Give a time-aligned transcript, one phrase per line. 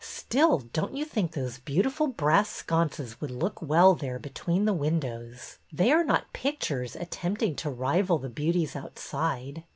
[0.03, 5.59] Still, don't you think those beautiful brass sconces would look well there between the windows?
[5.71, 9.63] They are not pic tures attempting to rival the beauties outside.